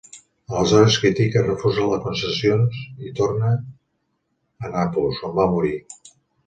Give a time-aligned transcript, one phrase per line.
[0.59, 5.81] Aleshores critica i refusa les concessions i torna a Nàpols, on va morir.